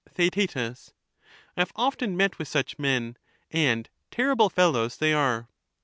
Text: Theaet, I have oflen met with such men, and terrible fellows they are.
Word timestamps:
Theaet, 0.09 0.55
I 0.57 0.65
have 1.57 1.71
oflen 1.75 2.15
met 2.15 2.39
with 2.39 2.47
such 2.47 2.79
men, 2.79 3.17
and 3.51 3.87
terrible 4.09 4.49
fellows 4.49 4.97
they 4.97 5.13
are. 5.13 5.47